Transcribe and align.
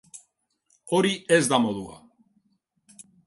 Hori 0.97 1.11
ez 1.37 1.41
da 1.53 1.59
modua. 1.65 1.99